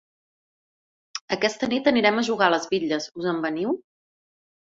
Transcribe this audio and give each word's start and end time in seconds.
Aquesta 1.35 1.69
nit 1.73 1.89
anirem 1.91 2.17
a 2.21 2.25
jugar 2.29 2.47
a 2.51 2.53
les 2.55 2.65
bitlles, 2.73 3.09
us 3.23 3.27
en 3.35 3.45
veniu? 3.47 3.77